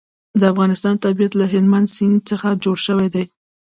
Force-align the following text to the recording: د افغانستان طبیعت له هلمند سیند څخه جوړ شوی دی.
د 0.39 0.41
افغانستان 0.51 0.95
طبیعت 1.05 1.33
له 1.37 1.45
هلمند 1.53 1.87
سیند 1.95 2.19
څخه 2.29 2.47
جوړ 2.63 2.77
شوی 2.85 3.07
دی. 3.15 3.23